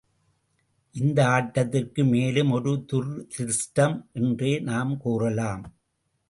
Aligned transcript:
இந்த 0.95 1.19
ஆட்டத்திற்கு 1.27 2.03
மேலும் 2.05 2.51
ஒரு 2.51 2.85
துரதிர்ஷ்டம் 2.93 3.95
என்றே 4.11 4.59
நாம் 4.59 4.97
கூறலாம். 4.97 5.63